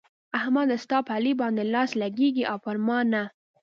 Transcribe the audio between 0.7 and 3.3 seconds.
ستا په علي باندې لاس لګېږي او پر ما نه.